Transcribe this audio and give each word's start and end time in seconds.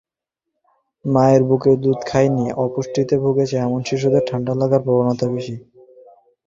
মায়ের 1.05 1.41
বুকের 1.43 1.75
দুধ 1.79 1.99
খায়নি, 2.05 2.45
অপুষ্টিতে 2.63 3.15
ভুগছে, 3.17 3.55
এমন 3.57 3.79
শিশুদের 3.83 4.23
ঠান্ডা 4.29 4.53
লাগার 4.55 4.81
প্রবণতা 4.85 5.25
বেশি। 5.35 5.55